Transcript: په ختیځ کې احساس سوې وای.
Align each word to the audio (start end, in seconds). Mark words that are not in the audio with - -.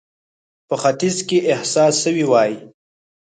په 0.67 0.75
ختیځ 0.81 1.17
کې 1.27 1.37
احساس 1.51 1.93
سوې 2.03 2.25
وای. 2.27 2.51